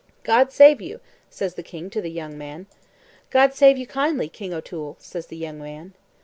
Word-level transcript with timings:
"God 0.23 0.51
save 0.51 0.81
you," 0.81 0.99
says 1.29 1.53
the 1.53 1.61
king 1.61 1.91
to 1.91 2.01
the 2.01 2.09
young 2.09 2.35
man. 2.35 2.65
"God 3.29 3.53
save 3.53 3.77
you 3.77 3.85
kindly, 3.85 4.29
King 4.29 4.51
O'Toole," 4.51 4.97
says 4.99 5.27
the 5.27 5.37
young 5.37 5.59
man. 5.59 5.93